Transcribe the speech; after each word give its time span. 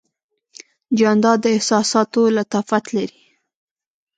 جانداد 0.97 1.37
د 1.41 1.45
احساساتو 1.55 2.21
لطافت 2.37 2.85
لري. 2.95 3.21